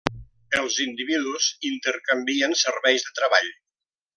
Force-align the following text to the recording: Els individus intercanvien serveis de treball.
Els 0.61 0.77
individus 0.85 1.49
intercanvien 1.73 2.59
serveis 2.63 3.07
de 3.11 3.17
treball. 3.21 3.53